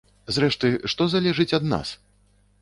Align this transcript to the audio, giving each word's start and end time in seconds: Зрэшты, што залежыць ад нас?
Зрэшты, 0.37 0.71
што 0.93 1.07
залежыць 1.13 1.55
ад 1.59 1.69
нас? 1.75 1.93